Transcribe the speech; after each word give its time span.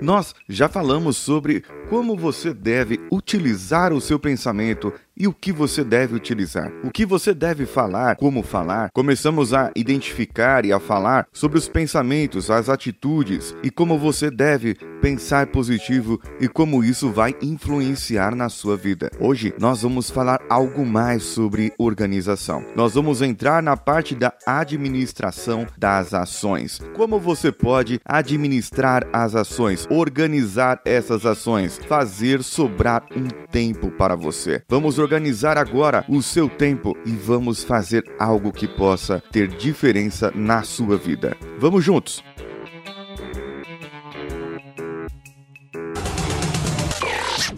Nós 0.00 0.34
já 0.48 0.68
falamos 0.68 1.16
sobre 1.16 1.64
como 1.88 2.16
você 2.16 2.52
deve 2.52 3.00
utilizar 3.10 3.92
o 3.92 4.00
seu 4.00 4.18
pensamento 4.18 4.92
e 5.18 5.26
o 5.26 5.32
que 5.32 5.52
você 5.52 5.82
deve 5.82 6.14
utilizar. 6.14 6.72
O 6.84 6.90
que 6.90 7.04
você 7.04 7.34
deve 7.34 7.66
falar, 7.66 8.16
como 8.16 8.42
falar. 8.42 8.90
Começamos 8.92 9.52
a 9.52 9.72
identificar 9.74 10.64
e 10.64 10.72
a 10.72 10.78
falar 10.78 11.26
sobre 11.32 11.58
os 11.58 11.68
pensamentos, 11.68 12.50
as 12.50 12.68
atitudes 12.68 13.54
e 13.62 13.70
como 13.70 13.98
você 13.98 14.30
deve 14.30 14.76
pensar 15.02 15.48
positivo 15.48 16.20
e 16.40 16.46
como 16.46 16.84
isso 16.84 17.10
vai 17.10 17.34
influenciar 17.42 18.34
na 18.34 18.48
sua 18.48 18.76
vida. 18.76 19.10
Hoje 19.18 19.52
nós 19.58 19.82
vamos 19.82 20.10
falar 20.10 20.40
algo 20.48 20.86
mais 20.86 21.24
sobre 21.24 21.72
organização. 21.78 22.64
Nós 22.76 22.94
vamos 22.94 23.20
entrar 23.20 23.62
na 23.62 23.76
parte 23.76 24.14
da 24.14 24.32
administração 24.46 25.66
das 25.76 26.14
ações. 26.14 26.80
Como 26.94 27.18
você 27.18 27.50
pode 27.50 28.00
administrar 28.04 29.06
as 29.12 29.34
ações, 29.34 29.86
organizar 29.90 30.80
essas 30.84 31.26
ações, 31.26 31.77
fazer 31.86 32.42
sobrar 32.42 33.04
um 33.14 33.28
tempo 33.50 33.90
para 33.90 34.16
você. 34.16 34.62
Vamos 34.68 34.98
organizar 34.98 35.56
agora 35.58 36.04
o 36.08 36.22
seu 36.22 36.48
tempo 36.48 36.96
e 37.04 37.10
vamos 37.10 37.62
fazer 37.62 38.04
algo 38.18 38.52
que 38.52 38.66
possa 38.66 39.22
ter 39.30 39.48
diferença 39.48 40.32
na 40.34 40.62
sua 40.62 40.96
vida. 40.96 41.36
Vamos 41.58 41.84
juntos! 41.84 42.22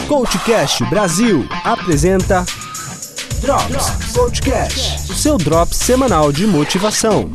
Coachcast 0.08 0.84
Brasil 0.86 1.48
apresenta 1.62 2.44
Drops 3.40 4.12
Coachcast, 4.12 5.10
o 5.10 5.14
seu 5.14 5.38
drops 5.38 5.78
semanal 5.78 6.32
de 6.32 6.46
motivação. 6.46 7.30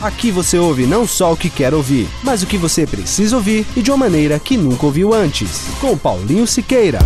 Aqui 0.00 0.30
você 0.30 0.58
ouve 0.58 0.86
não 0.86 1.06
só 1.06 1.30
o 1.30 1.36
que 1.36 1.50
quer 1.50 1.74
ouvir, 1.74 2.08
mas 2.22 2.42
o 2.42 2.46
que 2.46 2.56
você 2.56 2.86
precisa 2.86 3.36
ouvir 3.36 3.66
e 3.76 3.82
de 3.82 3.90
uma 3.90 3.98
maneira 3.98 4.38
que 4.38 4.56
nunca 4.56 4.86
ouviu 4.86 5.12
antes. 5.12 5.66
Com 5.78 5.96
Paulinho 5.96 6.46
Siqueira. 6.46 7.00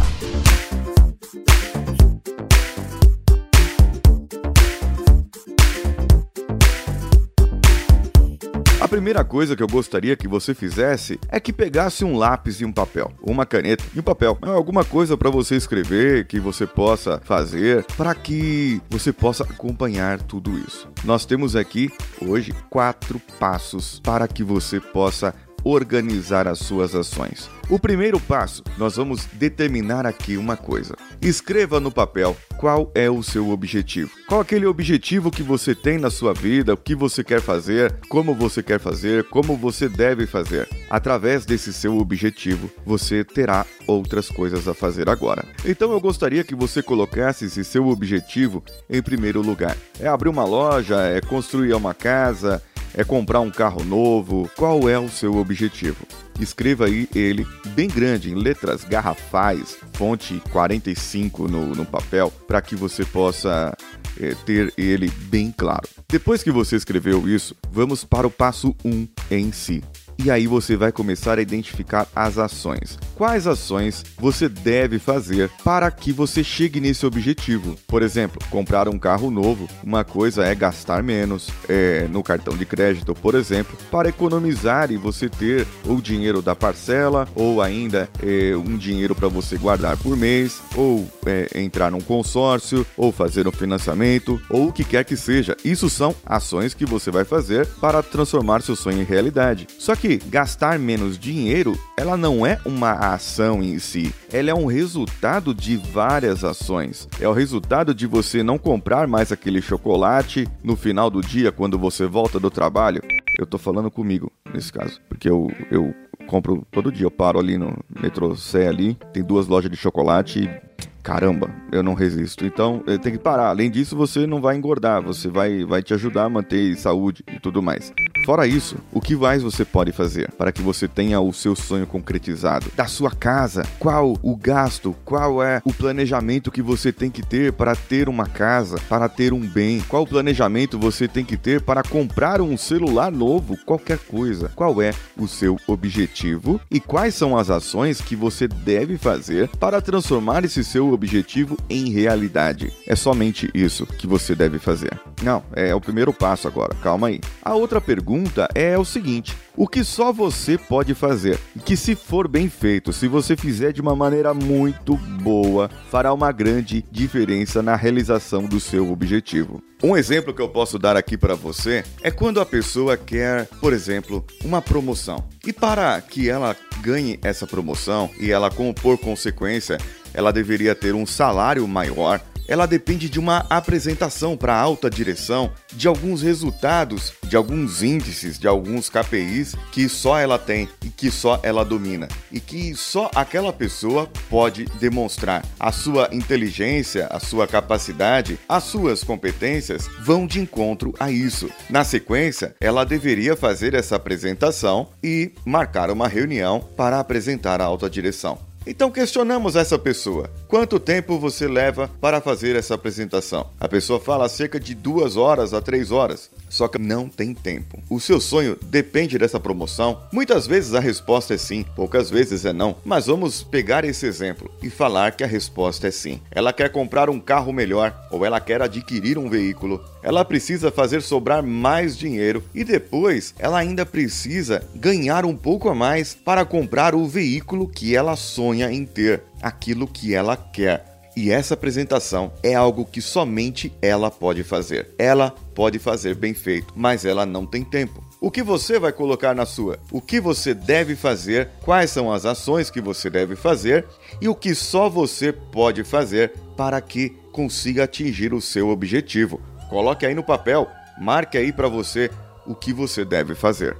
Primeira 8.94 9.24
coisa 9.24 9.56
que 9.56 9.62
eu 9.62 9.66
gostaria 9.66 10.14
que 10.14 10.28
você 10.28 10.54
fizesse 10.54 11.18
é 11.28 11.40
que 11.40 11.52
pegasse 11.52 12.04
um 12.04 12.16
lápis 12.16 12.60
e 12.60 12.64
um 12.64 12.70
papel, 12.70 13.10
uma 13.20 13.44
caneta 13.44 13.82
e 13.92 13.98
um 13.98 14.04
papel, 14.04 14.38
é 14.40 14.48
alguma 14.48 14.84
coisa 14.84 15.16
para 15.16 15.28
você 15.28 15.56
escrever 15.56 16.28
que 16.28 16.38
você 16.38 16.64
possa 16.64 17.20
fazer 17.24 17.84
para 17.96 18.14
que 18.14 18.80
você 18.88 19.12
possa 19.12 19.42
acompanhar 19.42 20.22
tudo 20.22 20.56
isso. 20.56 20.88
Nós 21.02 21.26
temos 21.26 21.56
aqui 21.56 21.90
hoje 22.24 22.54
quatro 22.70 23.20
passos 23.40 23.98
para 23.98 24.28
que 24.28 24.44
você 24.44 24.78
possa 24.78 25.34
organizar 25.64 26.46
as 26.46 26.58
suas 26.58 26.94
ações. 26.94 27.50
O 27.70 27.78
primeiro 27.78 28.20
passo, 28.20 28.62
nós 28.76 28.96
vamos 28.96 29.24
determinar 29.32 30.04
aqui 30.04 30.36
uma 30.36 30.54
coisa. 30.54 30.94
Escreva 31.22 31.80
no 31.80 31.90
papel 31.90 32.36
qual 32.58 32.92
é 32.94 33.08
o 33.08 33.22
seu 33.22 33.48
objetivo. 33.48 34.10
Qual 34.28 34.42
aquele 34.42 34.66
objetivo 34.66 35.30
que 35.30 35.42
você 35.42 35.74
tem 35.74 35.96
na 35.96 36.10
sua 36.10 36.34
vida, 36.34 36.74
o 36.74 36.76
que 36.76 36.94
você 36.94 37.24
quer 37.24 37.40
fazer, 37.40 37.94
como 38.10 38.34
você 38.34 38.62
quer 38.62 38.78
fazer, 38.78 39.24
como 39.24 39.56
você 39.56 39.88
deve 39.88 40.26
fazer. 40.26 40.68
Através 40.90 41.46
desse 41.46 41.72
seu 41.72 41.96
objetivo, 41.96 42.70
você 42.84 43.24
terá 43.24 43.64
outras 43.86 44.28
coisas 44.28 44.68
a 44.68 44.74
fazer 44.74 45.08
agora. 45.08 45.44
Então 45.64 45.90
eu 45.92 46.00
gostaria 46.00 46.44
que 46.44 46.54
você 46.54 46.82
colocasse 46.82 47.46
esse 47.46 47.64
seu 47.64 47.88
objetivo 47.88 48.62
em 48.90 49.00
primeiro 49.00 49.40
lugar. 49.40 49.76
É 49.98 50.06
abrir 50.06 50.28
uma 50.28 50.44
loja, 50.44 51.00
é 51.00 51.22
construir 51.22 51.72
uma 51.72 51.94
casa, 51.94 52.62
é 52.94 53.04
comprar 53.04 53.40
um 53.40 53.50
carro 53.50 53.84
novo? 53.84 54.50
Qual 54.56 54.88
é 54.88 54.98
o 54.98 55.08
seu 55.08 55.36
objetivo? 55.36 56.06
Escreva 56.40 56.86
aí 56.86 57.08
ele 57.14 57.46
bem 57.68 57.88
grande, 57.88 58.30
em 58.30 58.34
letras 58.34 58.84
garrafais, 58.84 59.76
fonte 59.92 60.40
45 60.50 61.48
no, 61.48 61.74
no 61.74 61.84
papel, 61.84 62.32
para 62.46 62.62
que 62.62 62.74
você 62.74 63.04
possa 63.04 63.76
é, 64.20 64.34
ter 64.46 64.72
ele 64.76 65.10
bem 65.26 65.52
claro. 65.56 65.88
Depois 66.08 66.42
que 66.42 66.50
você 66.50 66.76
escreveu 66.76 67.28
isso, 67.28 67.56
vamos 67.70 68.04
para 68.04 68.26
o 68.26 68.30
passo 68.30 68.74
1 68.84 69.08
em 69.30 69.52
si. 69.52 69.82
E 70.18 70.30
aí 70.30 70.46
você 70.46 70.76
vai 70.76 70.92
começar 70.92 71.38
a 71.38 71.42
identificar 71.42 72.06
as 72.14 72.38
ações. 72.38 72.98
Quais 73.14 73.46
ações 73.46 74.02
você 74.18 74.48
deve 74.48 74.98
fazer 74.98 75.50
para 75.62 75.90
que 75.90 76.12
você 76.12 76.42
chegue 76.42 76.80
nesse 76.80 77.04
objetivo? 77.04 77.76
Por 77.86 78.02
exemplo, 78.02 78.40
comprar 78.50 78.88
um 78.88 78.98
carro 78.98 79.30
novo. 79.30 79.68
Uma 79.82 80.04
coisa 80.04 80.44
é 80.44 80.54
gastar 80.54 81.02
menos 81.02 81.48
é, 81.68 82.06
no 82.08 82.22
cartão 82.22 82.56
de 82.56 82.64
crédito, 82.64 83.14
por 83.14 83.34
exemplo, 83.34 83.76
para 83.90 84.08
economizar 84.08 84.90
e 84.90 84.96
você 84.96 85.28
ter 85.28 85.66
o 85.86 86.00
dinheiro 86.00 86.40
da 86.40 86.54
parcela 86.54 87.28
ou 87.34 87.60
ainda 87.60 88.08
é, 88.22 88.56
um 88.56 88.76
dinheiro 88.76 89.14
para 89.14 89.28
você 89.28 89.56
guardar 89.56 89.96
por 89.96 90.16
mês 90.16 90.60
ou 90.74 91.08
é, 91.26 91.48
entrar 91.60 91.90
num 91.90 92.00
consórcio 92.00 92.86
ou 92.96 93.12
fazer 93.12 93.46
um 93.46 93.52
financiamento 93.52 94.40
ou 94.48 94.68
o 94.68 94.72
que 94.72 94.84
quer 94.84 95.04
que 95.04 95.16
seja. 95.16 95.56
Isso 95.64 95.90
são 95.90 96.14
ações 96.24 96.74
que 96.74 96.86
você 96.86 97.10
vai 97.10 97.24
fazer 97.24 97.66
para 97.80 98.02
transformar 98.02 98.62
seu 98.62 98.76
sonho 98.76 99.02
em 99.02 99.04
realidade. 99.04 99.66
Só 99.78 99.94
que 99.94 100.03
que 100.04 100.18
gastar 100.18 100.78
menos 100.78 101.18
dinheiro, 101.18 101.80
ela 101.96 102.14
não 102.14 102.44
é 102.44 102.60
uma 102.66 102.92
ação 103.14 103.62
em 103.62 103.78
si, 103.78 104.14
ela 104.30 104.50
é 104.50 104.54
um 104.54 104.66
resultado 104.66 105.54
de 105.54 105.78
várias 105.78 106.44
ações. 106.44 107.08
É 107.18 107.26
o 107.26 107.32
resultado 107.32 107.94
de 107.94 108.06
você 108.06 108.42
não 108.42 108.58
comprar 108.58 109.08
mais 109.08 109.32
aquele 109.32 109.62
chocolate 109.62 110.46
no 110.62 110.76
final 110.76 111.08
do 111.08 111.22
dia 111.22 111.50
quando 111.50 111.78
você 111.78 112.04
volta 112.04 112.38
do 112.38 112.50
trabalho. 112.50 113.00
Eu 113.38 113.46
tô 113.46 113.56
falando 113.56 113.90
comigo 113.90 114.30
nesse 114.52 114.70
caso, 114.70 115.00
porque 115.08 115.26
eu, 115.26 115.50
eu 115.70 115.94
compro 116.26 116.66
todo 116.70 116.92
dia, 116.92 117.06
eu 117.06 117.10
paro 117.10 117.38
ali 117.38 117.56
no 117.56 117.74
metrô 117.98 118.36
Sé 118.36 118.68
ali, 118.68 118.98
tem 119.10 119.24
duas 119.24 119.46
lojas 119.46 119.70
de 119.70 119.76
chocolate 119.78 120.40
e 120.40 120.84
caramba, 121.04 121.50
eu 121.70 121.82
não 121.82 121.92
resisto. 121.92 122.46
Então, 122.46 122.82
tem 123.02 123.12
que 123.12 123.18
parar. 123.18 123.48
Além 123.48 123.70
disso, 123.70 123.94
você 123.94 124.26
não 124.26 124.40
vai 124.40 124.56
engordar, 124.56 125.02
você 125.02 125.28
vai, 125.28 125.64
vai 125.64 125.82
te 125.82 125.92
ajudar 125.92 126.24
a 126.24 126.28
manter 126.30 126.74
saúde 126.76 127.22
e 127.30 127.38
tudo 127.38 127.62
mais. 127.62 127.92
Fora 128.24 128.46
isso, 128.46 128.76
o 128.90 129.02
que 129.02 129.14
mais 129.14 129.42
você 129.42 129.66
pode 129.66 129.92
fazer 129.92 130.32
para 130.32 130.50
que 130.50 130.62
você 130.62 130.88
tenha 130.88 131.20
o 131.20 131.30
seu 131.30 131.54
sonho 131.54 131.86
concretizado? 131.86 132.72
Da 132.74 132.86
sua 132.86 133.10
casa, 133.10 133.66
qual 133.78 134.16
o 134.22 134.34
gasto, 134.34 134.96
qual 135.04 135.42
é 135.42 135.60
o 135.62 135.74
planejamento 135.74 136.50
que 136.50 136.62
você 136.62 136.90
tem 136.90 137.10
que 137.10 137.20
ter 137.20 137.52
para 137.52 137.76
ter 137.76 138.08
uma 138.08 138.26
casa, 138.26 138.78
para 138.88 139.10
ter 139.10 139.34
um 139.34 139.40
bem? 139.40 139.82
Qual 139.86 140.06
planejamento 140.06 140.78
você 140.78 141.06
tem 141.06 141.22
que 141.22 141.36
ter 141.36 141.60
para 141.60 141.82
comprar 141.82 142.40
um 142.40 142.56
celular 142.56 143.12
novo, 143.12 143.58
qualquer 143.66 143.98
coisa? 143.98 144.50
Qual 144.56 144.80
é 144.80 144.94
o 145.18 145.28
seu 145.28 145.58
objetivo 145.66 146.58
e 146.70 146.80
quais 146.80 147.14
são 147.14 147.36
as 147.36 147.50
ações 147.50 148.00
que 148.00 148.16
você 148.16 148.48
deve 148.48 148.96
fazer 148.96 149.48
para 149.60 149.82
transformar 149.82 150.46
esse 150.46 150.64
seu 150.64 150.93
objetivo 150.94 151.56
em 151.68 151.90
realidade? 151.90 152.72
É 152.86 152.96
somente 152.96 153.50
isso 153.52 153.86
que 153.86 154.06
você 154.06 154.34
deve 154.34 154.58
fazer. 154.58 154.98
Não, 155.22 155.42
é 155.54 155.74
o 155.74 155.80
primeiro 155.80 156.12
passo 156.12 156.48
agora. 156.48 156.74
Calma 156.82 157.08
aí. 157.08 157.20
A 157.42 157.54
outra 157.54 157.80
pergunta 157.80 158.48
é 158.54 158.78
o 158.78 158.84
seguinte: 158.84 159.36
o 159.56 159.68
que 159.68 159.84
só 159.84 160.12
você 160.12 160.58
pode 160.58 160.94
fazer? 160.94 161.38
Que, 161.64 161.76
se 161.76 161.94
for 161.94 162.26
bem 162.26 162.48
feito, 162.48 162.92
se 162.92 163.06
você 163.06 163.36
fizer 163.36 163.72
de 163.72 163.80
uma 163.80 163.94
maneira 163.94 164.34
muito 164.34 164.96
boa, 164.96 165.70
fará 165.90 166.12
uma 166.12 166.32
grande 166.32 166.84
diferença 166.90 167.62
na 167.62 167.76
realização 167.76 168.44
do 168.44 168.58
seu 168.58 168.90
objetivo. 168.90 169.62
Um 169.82 169.96
exemplo 169.96 170.32
que 170.32 170.40
eu 170.40 170.48
posso 170.48 170.78
dar 170.78 170.96
aqui 170.96 171.16
para 171.16 171.34
você 171.34 171.84
é 172.02 172.10
quando 172.10 172.40
a 172.40 172.46
pessoa 172.46 172.96
quer, 172.96 173.46
por 173.60 173.72
exemplo, 173.72 174.24
uma 174.42 174.62
promoção. 174.62 175.24
E 175.46 175.52
para 175.52 176.00
que 176.00 176.28
ela 176.28 176.56
ganhe 176.84 177.18
essa 177.22 177.46
promoção 177.46 178.10
e 178.20 178.30
ela, 178.30 178.50
como 178.50 178.74
por 178.74 178.98
consequência, 178.98 179.78
ela 180.12 180.30
deveria 180.30 180.74
ter 180.74 180.94
um 180.94 181.06
salário 181.06 181.66
maior, 181.66 182.20
ela 182.46 182.66
depende 182.66 183.08
de 183.08 183.18
uma 183.18 183.46
apresentação 183.50 184.36
para 184.36 184.54
a 184.54 184.60
alta 184.60 184.90
direção, 184.90 185.50
de 185.72 185.88
alguns 185.88 186.22
resultados, 186.22 187.12
de 187.22 187.36
alguns 187.36 187.82
índices, 187.82 188.38
de 188.38 188.46
alguns 188.46 188.88
KPIs 188.88 189.54
que 189.72 189.88
só 189.88 190.18
ela 190.18 190.38
tem 190.38 190.68
e 190.84 190.88
que 190.88 191.10
só 191.10 191.40
ela 191.42 191.64
domina 191.64 192.08
e 192.30 192.40
que 192.40 192.74
só 192.74 193.10
aquela 193.14 193.52
pessoa 193.52 194.08
pode 194.28 194.64
demonstrar. 194.80 195.44
A 195.58 195.72
sua 195.72 196.08
inteligência, 196.12 197.06
a 197.10 197.20
sua 197.20 197.46
capacidade, 197.46 198.38
as 198.48 198.64
suas 198.64 199.02
competências 199.02 199.88
vão 200.00 200.26
de 200.26 200.40
encontro 200.40 200.94
a 200.98 201.10
isso. 201.10 201.50
Na 201.70 201.84
sequência, 201.84 202.54
ela 202.60 202.84
deveria 202.84 203.36
fazer 203.36 203.74
essa 203.74 203.96
apresentação 203.96 204.88
e 205.02 205.32
marcar 205.44 205.90
uma 205.90 206.08
reunião 206.08 206.60
para 206.76 207.00
apresentar 207.00 207.60
a 207.60 207.64
alta 207.64 207.88
direção. 207.88 208.38
Então 208.66 208.90
questionamos 208.90 209.56
essa 209.56 209.78
pessoa. 209.78 210.30
Quanto 210.48 210.80
tempo 210.80 211.18
você 211.18 211.46
leva 211.46 211.90
para 212.00 212.20
fazer 212.20 212.56
essa 212.56 212.74
apresentação? 212.74 213.50
A 213.60 213.68
pessoa 213.68 214.00
fala 214.00 214.28
cerca 214.28 214.58
de 214.58 214.74
duas 214.74 215.16
horas 215.16 215.52
a 215.52 215.60
três 215.60 215.90
horas. 215.90 216.30
Só 216.48 216.68
que 216.68 216.78
não 216.78 217.08
tem 217.08 217.34
tempo. 217.34 217.82
O 217.90 218.00
seu 218.00 218.20
sonho 218.20 218.56
depende 218.62 219.18
dessa 219.18 219.38
promoção? 219.40 220.00
Muitas 220.12 220.46
vezes 220.46 220.74
a 220.74 220.80
resposta 220.80 221.34
é 221.34 221.36
sim, 221.36 221.64
poucas 221.76 222.08
vezes 222.10 222.44
é 222.44 222.52
não. 222.52 222.76
Mas 222.84 223.06
vamos 223.06 223.42
pegar 223.42 223.84
esse 223.84 224.06
exemplo 224.06 224.50
e 224.62 224.70
falar 224.70 225.12
que 225.12 225.24
a 225.24 225.26
resposta 225.26 225.88
é 225.88 225.90
sim. 225.90 226.20
Ela 226.30 226.52
quer 226.52 226.70
comprar 226.70 227.10
um 227.10 227.20
carro 227.20 227.52
melhor 227.52 227.94
ou 228.10 228.24
ela 228.24 228.40
quer 228.40 228.62
adquirir 228.62 229.18
um 229.18 229.28
veículo 229.28 229.84
ela 230.04 230.22
precisa 230.22 230.70
fazer 230.70 231.00
sobrar 231.00 231.42
mais 231.42 231.96
dinheiro 231.96 232.44
e 232.54 232.62
depois 232.62 233.34
ela 233.38 233.58
ainda 233.58 233.86
precisa 233.86 234.62
ganhar 234.74 235.24
um 235.24 235.34
pouco 235.34 235.70
a 235.70 235.74
mais 235.74 236.14
para 236.14 236.44
comprar 236.44 236.94
o 236.94 237.08
veículo 237.08 237.66
que 237.66 237.96
ela 237.96 238.14
sonha 238.14 238.70
em 238.70 238.84
ter, 238.84 239.22
aquilo 239.40 239.88
que 239.88 240.14
ela 240.14 240.36
quer. 240.36 240.92
E 241.16 241.30
essa 241.30 241.54
apresentação 241.54 242.32
é 242.42 242.54
algo 242.54 242.84
que 242.84 243.00
somente 243.00 243.72
ela 243.80 244.10
pode 244.10 244.42
fazer. 244.42 244.90
Ela 244.98 245.30
pode 245.54 245.78
fazer 245.78 246.14
bem 246.14 246.34
feito, 246.34 246.74
mas 246.76 247.04
ela 247.04 247.24
não 247.24 247.46
tem 247.46 247.64
tempo. 247.64 248.04
O 248.20 248.30
que 248.30 248.42
você 248.42 248.78
vai 248.78 248.92
colocar 248.92 249.34
na 249.34 249.46
sua? 249.46 249.78
O 249.92 250.00
que 250.00 250.20
você 250.20 250.52
deve 250.52 250.96
fazer? 250.96 251.48
Quais 251.62 251.90
são 251.90 252.12
as 252.12 252.26
ações 252.26 252.68
que 252.68 252.80
você 252.80 253.08
deve 253.08 253.36
fazer? 253.36 253.86
E 254.20 254.28
o 254.28 254.34
que 254.34 254.54
só 254.54 254.88
você 254.88 255.32
pode 255.32 255.84
fazer 255.84 256.32
para 256.56 256.80
que 256.80 257.10
consiga 257.32 257.84
atingir 257.84 258.34
o 258.34 258.40
seu 258.40 258.68
objetivo? 258.68 259.40
Coloque 259.68 260.06
aí 260.06 260.14
no 260.14 260.22
papel, 260.22 260.68
marque 260.98 261.38
aí 261.38 261.52
para 261.52 261.68
você 261.68 262.10
o 262.46 262.54
que 262.54 262.72
você 262.72 263.04
deve 263.04 263.34
fazer. 263.34 263.76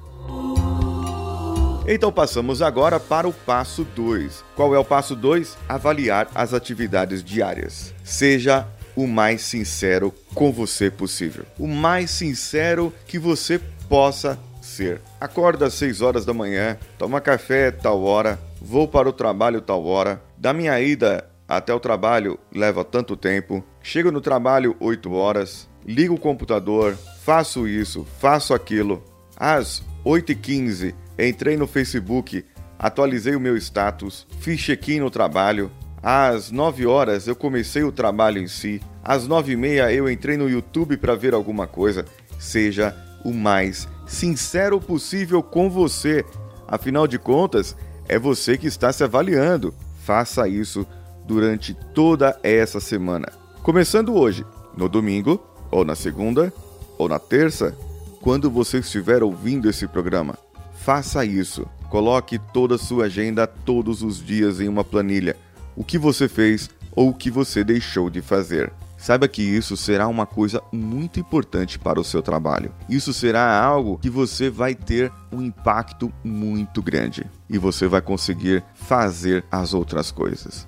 Então 1.87 2.11
passamos 2.11 2.63
agora 2.63 2.99
para 2.99 3.29
o 3.29 3.33
passo 3.33 3.85
2. 3.85 4.43
Qual 4.57 4.75
é 4.75 4.79
o 4.79 4.85
passo 4.85 5.15
2? 5.15 5.59
Avaliar 5.69 6.29
as 6.35 6.55
atividades 6.55 7.23
diárias. 7.23 7.95
Seja 8.03 8.67
o 8.97 9.07
mais 9.07 9.43
sincero 9.43 10.13
com 10.35 10.51
você 10.51 10.91
possível. 10.91 11.45
O 11.59 11.67
mais 11.67 12.11
sincero 12.11 12.93
que 13.07 13.19
você 13.19 13.61
possa 13.87 14.39
ser. 14.63 15.01
Acorda 15.21 15.67
às 15.67 15.75
6 15.75 16.01
horas 16.01 16.25
da 16.25 16.33
manhã, 16.33 16.79
toma 16.99 17.21
café 17.21 17.71
tal 17.71 18.03
hora, 18.03 18.39
vou 18.63 18.89
para 18.89 19.09
o 19.09 19.13
trabalho 19.13 19.61
tal 19.61 19.85
hora, 19.85 20.23
da 20.39 20.55
minha 20.55 20.81
ida 20.81 21.29
até 21.49 21.73
o 21.75 21.81
trabalho 21.81 22.39
leva 22.53 22.85
tanto 22.85 23.17
tempo, 23.17 23.63
chego 23.83 24.11
no 24.11 24.21
trabalho 24.21 24.77
8 24.81 25.13
horas, 25.13 25.69
ligo 25.87 26.15
o 26.15 26.21
computador, 26.21 26.97
faço 27.23 27.69
isso, 27.69 28.07
faço 28.19 28.55
aquilo. 28.55 29.03
Às 29.37 29.83
8h15 30.05 30.95
entrei 31.19 31.57
no 31.57 31.67
Facebook, 31.67 32.45
atualizei 32.79 33.37
o 33.37 33.41
meu 33.41 33.57
status, 33.57 34.27
fiz 34.41 34.61
check-in 34.61 35.01
no 35.01 35.11
trabalho. 35.11 35.71
Às 36.03 36.51
9 36.51 36.87
horas 36.87 37.27
eu 37.27 37.37
comecei 37.37 37.83
o 37.83 37.93
trabalho 37.93 38.39
em 38.39 38.47
si. 38.47 38.81
Às 39.03 39.27
9h30 39.29 39.93
eu 39.93 40.11
entrei 40.11 40.37
no 40.37 40.49
YouTube 40.49 40.97
para 40.97 41.15
ver 41.15 41.35
alguma 41.35 41.67
coisa. 41.67 42.05
Seja 42.39 42.95
o 43.25 43.33
mais 43.33 43.89
sincero 44.07 44.81
possível 44.81 45.43
com 45.43 45.71
você. 45.71 46.25
Afinal 46.69 47.07
de 47.07 47.19
contas, 47.19 47.77
é 48.09 48.19
você 48.19 48.59
que 48.59 48.67
está 48.67 48.93
se 48.93 49.03
avaliando. 49.03 49.75
Faça 50.05 50.47
isso 50.47 50.87
durante 51.25 51.75
toda 51.95 52.39
essa 52.43 52.81
semana. 52.81 53.29
Começando 53.63 54.15
hoje, 54.15 54.45
no 54.77 54.89
domingo, 54.89 55.43
ou 55.71 55.85
na 55.85 55.95
segunda, 55.95 56.53
ou 56.99 57.09
na 57.09 57.19
terça, 57.19 57.77
quando 58.21 58.51
você 58.51 58.79
estiver 58.79 59.23
ouvindo 59.23 59.69
esse 59.69 59.87
programa. 59.87 60.39
Faça 60.75 61.25
isso. 61.25 61.67
Coloque 61.89 62.39
toda 62.53 62.75
a 62.75 62.79
sua 62.79 63.05
agenda 63.05 63.47
todos 63.47 64.03
os 64.03 64.25
dias 64.25 64.61
em 64.61 64.69
uma 64.69 64.85
planilha. 64.85 65.37
O 65.77 65.85
que 65.85 65.99
você 65.99 66.29
fez 66.29 66.69
ou 66.95 67.11
o 67.11 67.15
que 67.15 67.31
você 67.31 67.65
deixou 67.65 68.09
de 68.09 68.23
fazer. 68.23 68.73
Saiba 68.97 69.29
que 69.29 69.43
isso 69.43 69.77
será 69.77 70.09
uma 70.09 70.25
coisa 70.25 70.63
muito 70.73 71.21
importante 71.21 71.79
para 71.79 72.01
o 72.01 72.05
seu 72.05 72.23
trabalho. 72.23 72.73
Isso 72.89 73.13
será 73.13 73.63
algo 73.63 73.99
que 73.99 74.09
você 74.09 74.49
vai 74.49 74.75
ter 74.75 75.13
um 75.31 75.43
impacto 75.43 76.11
muito 76.25 76.81
grande 76.81 77.27
e 77.51 77.59
você 77.59 77.87
vai 77.87 78.01
conseguir 78.01 78.65
fazer 78.75 79.45
as 79.51 79.75
outras 79.75 80.11
coisas. 80.11 80.67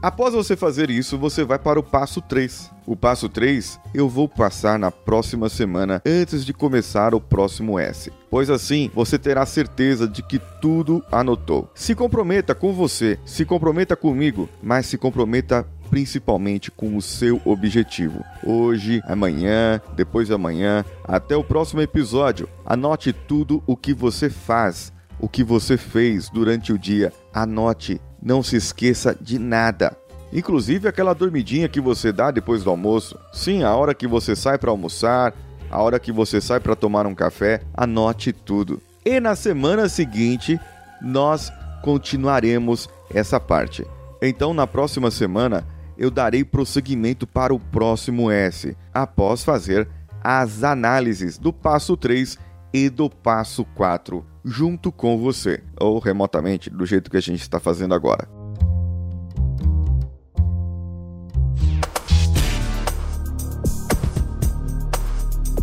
Após 0.00 0.32
você 0.32 0.56
fazer 0.56 0.90
isso, 0.90 1.18
você 1.18 1.42
vai 1.42 1.58
para 1.58 1.80
o 1.80 1.82
passo 1.82 2.20
3. 2.20 2.70
O 2.86 2.94
passo 2.94 3.28
3 3.28 3.80
eu 3.92 4.08
vou 4.08 4.28
passar 4.28 4.78
na 4.78 4.92
próxima 4.92 5.48
semana 5.48 6.00
antes 6.06 6.44
de 6.44 6.52
começar 6.52 7.14
o 7.14 7.20
próximo 7.20 7.78
S, 7.80 8.12
pois 8.30 8.48
assim 8.48 8.90
você 8.94 9.18
terá 9.18 9.44
certeza 9.44 10.06
de 10.06 10.22
que 10.22 10.40
tudo 10.60 11.02
anotou. 11.10 11.68
Se 11.74 11.96
comprometa 11.96 12.54
com 12.54 12.72
você, 12.72 13.18
se 13.24 13.44
comprometa 13.44 13.96
comigo, 13.96 14.48
mas 14.62 14.86
se 14.86 14.96
comprometa 14.96 15.66
principalmente 15.90 16.70
com 16.70 16.96
o 16.96 17.02
seu 17.02 17.40
objetivo. 17.44 18.24
Hoje, 18.44 19.02
amanhã, 19.04 19.80
depois 19.96 20.28
de 20.28 20.34
amanhã, 20.34 20.84
até 21.04 21.36
o 21.36 21.42
próximo 21.42 21.80
episódio. 21.80 22.48
Anote 22.64 23.12
tudo 23.12 23.62
o 23.66 23.76
que 23.76 23.92
você 23.92 24.30
faz, 24.30 24.92
o 25.18 25.28
que 25.28 25.42
você 25.42 25.76
fez 25.76 26.30
durante 26.30 26.72
o 26.72 26.78
dia. 26.78 27.12
Anote 27.34 28.00
não 28.22 28.42
se 28.42 28.56
esqueça 28.56 29.16
de 29.20 29.38
nada. 29.38 29.96
Inclusive 30.32 30.88
aquela 30.88 31.14
dormidinha 31.14 31.68
que 31.68 31.80
você 31.80 32.12
dá 32.12 32.30
depois 32.30 32.62
do 32.62 32.70
almoço. 32.70 33.18
Sim, 33.32 33.62
a 33.62 33.74
hora 33.74 33.94
que 33.94 34.06
você 34.06 34.36
sai 34.36 34.58
para 34.58 34.70
almoçar, 34.70 35.34
a 35.70 35.82
hora 35.82 35.98
que 35.98 36.12
você 36.12 36.40
sai 36.40 36.60
para 36.60 36.76
tomar 36.76 37.06
um 37.06 37.14
café, 37.14 37.62
anote 37.74 38.32
tudo. 38.32 38.80
E 39.04 39.20
na 39.20 39.34
semana 39.34 39.88
seguinte, 39.88 40.60
nós 41.00 41.50
continuaremos 41.82 42.88
essa 43.12 43.40
parte. 43.40 43.86
Então, 44.20 44.52
na 44.52 44.66
próxima 44.66 45.10
semana, 45.10 45.64
eu 45.96 46.10
darei 46.10 46.44
prosseguimento 46.44 47.26
para 47.26 47.54
o 47.54 47.58
próximo 47.58 48.30
S, 48.30 48.76
após 48.92 49.42
fazer 49.42 49.88
as 50.22 50.62
análises 50.62 51.38
do 51.38 51.52
passo 51.52 51.96
3 51.96 52.38
e 52.72 52.88
do 52.88 53.08
passo 53.08 53.64
4 53.74 54.24
junto 54.44 54.90
com 54.90 55.18
você, 55.18 55.62
ou 55.78 55.98
remotamente, 55.98 56.70
do 56.70 56.86
jeito 56.86 57.10
que 57.10 57.16
a 57.16 57.22
gente 57.22 57.40
está 57.40 57.60
fazendo 57.60 57.94
agora. 57.94 58.28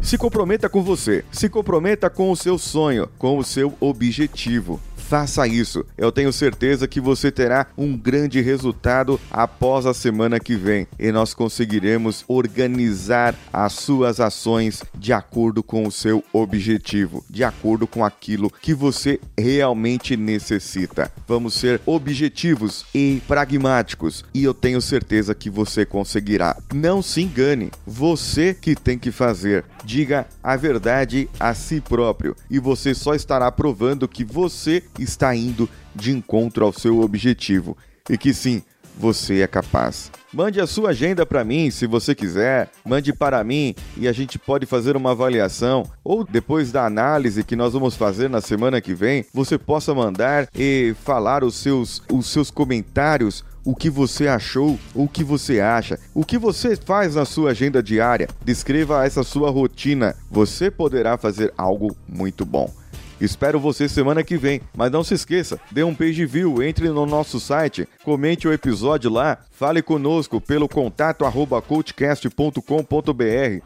Se 0.01 0.19
comprometa 0.19 0.69
com 0.69 0.83
você, 0.83 1.25
se 1.31 1.49
comprometa 1.49 2.11
com 2.11 2.29
o 2.29 2.35
seu 2.35 2.59
sonho, 2.59 3.09
com 3.17 3.39
o 3.39 3.43
seu 3.43 3.73
objetivo. 3.79 4.79
Faça 5.07 5.47
isso. 5.47 5.85
Eu 5.95 6.11
tenho 6.11 6.33
certeza 6.33 6.87
que 6.87 6.99
você 6.99 7.31
terá 7.31 7.67
um 7.77 7.95
grande 7.95 8.41
resultado 8.41 9.19
após 9.29 9.85
a 9.85 9.93
semana 9.93 10.39
que 10.39 10.55
vem 10.55 10.87
e 10.97 11.11
nós 11.11 11.31
conseguiremos 11.31 12.25
organizar 12.27 13.35
as 13.53 13.73
suas 13.73 14.19
ações 14.19 14.83
de 14.95 15.13
acordo 15.13 15.61
com 15.61 15.85
o 15.85 15.91
seu 15.91 16.23
objetivo, 16.33 17.23
de 17.29 17.43
acordo 17.43 17.85
com 17.85 18.03
aquilo 18.03 18.49
que 18.49 18.73
você 18.73 19.19
realmente 19.37 20.17
necessita. 20.17 21.11
Vamos 21.27 21.53
ser 21.53 21.79
objetivos 21.85 22.83
e 22.93 23.21
pragmáticos 23.27 24.25
e 24.33 24.43
eu 24.43 24.55
tenho 24.55 24.81
certeza 24.81 25.35
que 25.35 25.51
você 25.51 25.85
conseguirá. 25.85 26.57
Não 26.73 27.03
se 27.03 27.21
engane, 27.21 27.71
você 27.85 28.55
que 28.59 28.75
tem 28.75 28.97
que 28.97 29.11
fazer. 29.11 29.65
Diga 29.83 30.25
a 30.43 30.55
verdade 30.55 31.29
a 31.39 31.53
si 31.53 31.79
próprio 31.79 32.35
e 32.49 32.57
você 32.57 32.95
só 32.95 33.13
estará 33.13 33.51
provando 33.51 34.07
que 34.07 34.23
você 34.23 34.81
está 34.99 35.35
indo 35.35 35.69
de 35.93 36.11
encontro 36.11 36.65
ao 36.65 36.73
seu 36.73 37.01
objetivo 37.01 37.77
e 38.09 38.17
que 38.17 38.33
sim, 38.33 38.61
você 38.97 39.41
é 39.41 39.47
capaz. 39.47 40.11
Mande 40.33 40.59
a 40.59 40.67
sua 40.67 40.89
agenda 40.89 41.25
para 41.25 41.43
mim, 41.43 41.69
se 41.69 41.87
você 41.87 42.13
quiser. 42.13 42.69
Mande 42.85 43.13
para 43.13 43.43
mim 43.43 43.75
e 43.97 44.07
a 44.07 44.11
gente 44.11 44.37
pode 44.37 44.65
fazer 44.65 44.95
uma 44.95 45.11
avaliação. 45.11 45.85
Ou 46.03 46.23
depois 46.23 46.71
da 46.71 46.85
análise 46.85 47.43
que 47.43 47.55
nós 47.55 47.73
vamos 47.73 47.95
fazer 47.95 48.29
na 48.29 48.41
semana 48.41 48.81
que 48.81 48.93
vem, 48.93 49.25
você 49.33 49.57
possa 49.57 49.93
mandar 49.93 50.47
e 50.55 50.95
falar 51.03 51.43
os 51.43 51.55
seus, 51.55 52.01
os 52.11 52.27
seus 52.27 52.51
comentários. 52.51 53.43
O 53.63 53.75
que 53.75 53.89
você 53.89 54.27
achou, 54.27 54.77
o 54.93 55.07
que 55.07 55.23
você 55.23 55.59
acha, 55.59 55.99
o 56.13 56.23
que 56.23 56.37
você 56.37 56.75
faz 56.75 57.15
na 57.15 57.25
sua 57.25 57.49
agenda 57.49 57.81
diária. 57.81 58.27
Descreva 58.43 59.03
essa 59.03 59.23
sua 59.23 59.49
rotina. 59.49 60.15
Você 60.29 60.69
poderá 60.69 61.17
fazer 61.17 61.51
algo 61.57 61.95
muito 62.07 62.45
bom. 62.45 62.71
Espero 63.19 63.59
você 63.59 63.87
semana 63.87 64.23
que 64.23 64.37
vem, 64.37 64.61
mas 64.75 64.91
não 64.91 65.03
se 65.03 65.13
esqueça, 65.13 65.59
dê 65.71 65.83
um 65.83 65.95
page 65.95 66.25
view, 66.25 66.61
entre 66.61 66.89
no 66.89 67.05
nosso 67.05 67.39
site, 67.39 67.87
comente 68.03 68.47
o 68.47 68.53
episódio 68.53 69.09
lá, 69.09 69.37
fale 69.51 69.81
conosco 69.81 70.41
pelo 70.41 70.67
contato 70.67 71.23
arroba 71.23 71.61
coachcast.com.br 71.61 72.61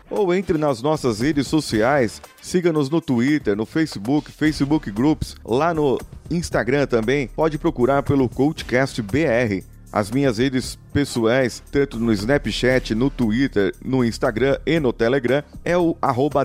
ou 0.10 0.34
entre 0.34 0.58
nas 0.58 0.82
nossas 0.82 1.20
redes 1.22 1.48
sociais, 1.48 2.22
siga-nos 2.42 2.90
no 2.90 3.02
Twitter, 3.02 3.56
no 3.56 3.66
Facebook, 3.66 4.32
Facebook 4.32 4.92
Groups, 4.92 5.36
lá 5.44 5.74
no 5.74 6.00
Instagram 6.30 6.86
também, 6.86 7.28
pode 7.28 7.58
procurar 7.58 8.04
pelo 8.04 8.30
Coachcast 8.30 9.02
BR. 9.02 9.64
As 9.92 10.12
minhas 10.12 10.38
redes 10.38 10.78
pessoais, 10.94 11.64
tanto 11.72 12.00
no 12.00 12.12
Snapchat, 12.12 12.94
no 12.94 13.10
Twitter, 13.10 13.74
no 13.84 14.04
Instagram 14.04 14.58
e 14.66 14.80
no 14.80 14.92
Telegram, 14.92 15.44
é 15.64 15.78
o 15.78 15.96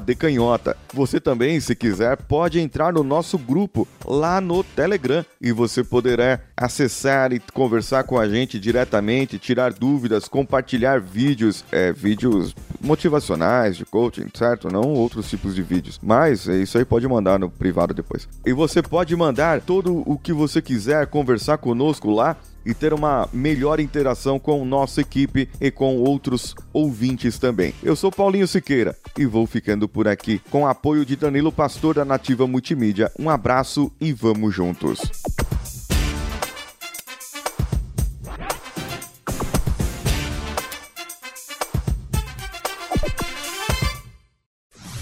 decanhota. 0.05 0.77
Você 0.93 1.21
também, 1.21 1.61
se 1.61 1.75
quiser, 1.75 2.17
pode 2.17 2.59
entrar 2.59 2.93
no 2.93 3.03
nosso 3.03 3.37
grupo 3.39 3.87
lá 4.05 4.41
no 4.41 4.63
Telegram 4.63 5.25
e 5.41 5.53
você 5.53 5.83
poderá 5.83 6.41
acessar 6.57 7.33
e 7.33 7.41
conversar 7.53 8.05
com 8.05 8.19
a 8.19 8.29
gente 8.29 8.59
diretamente, 8.59 9.39
tirar 9.39 9.73
dúvidas, 9.73 10.29
compartilhar 10.29 11.01
vídeos, 11.01 11.65
é, 11.73 11.93
vídeos 11.93 12.55
motivacionais, 12.81 13.77
de 13.77 13.85
coaching, 13.85 14.29
certo? 14.35 14.69
Não 14.71 14.83
outros 14.83 15.29
tipos 15.29 15.55
de 15.55 15.63
vídeos. 15.63 15.99
Mas 16.03 16.49
é 16.49 16.57
isso 16.57 16.79
aí 16.79 16.85
pode 16.85 17.07
mandar 17.09 17.39
no 17.39 17.51
privado 17.51 17.95
depois. 17.95 18.29
E 18.47 18.53
você 18.53 18.83
pode 18.83 19.15
mandar 19.17 19.61
todo 19.61 20.03
o 20.07 20.19
que 20.19 20.33
você 20.33 20.63
quiser 20.63 21.07
conversar 21.07 21.59
conosco 21.59 22.11
lá 22.11 22.37
e 22.65 22.75
ter 22.75 22.93
uma 22.93 23.29
melhor 23.33 23.81
interação 23.81 24.39
com 24.39 24.65
nossa 24.65 25.01
equipe 25.01 25.49
e 25.61 25.71
com 25.71 25.99
outros 25.99 26.55
ouvintes 26.73 27.39
também. 27.39 27.75
Eu 27.83 27.97
sou 27.97 28.11
Paulinho 28.11 28.49
Siqueira 28.49 28.97
e 29.19 29.27
vou 29.27 29.47
ficando 29.47 29.89
por 29.89 30.09
aqui 30.09 30.41
com 30.51 30.63
o 30.63 30.67
apoio 30.67 31.05
de 31.05 31.17
Danilo 31.17 31.53
Pastor 31.53 31.95
da 31.95 32.05
Nativa 32.05 32.47
Multimídia. 32.47 33.11
Um 33.19 33.31
abraço 33.31 33.93
e 34.01 34.13
vamos 34.13 34.55
juntos. 34.55 35.01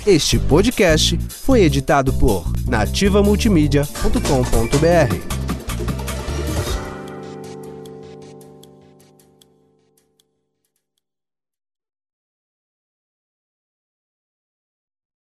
Este 0.05 0.37
podcast 0.37 1.17
foi 1.29 1.63
editado 1.63 2.13
por 2.15 2.45
nativamultimídia.com.br. 2.67 5.32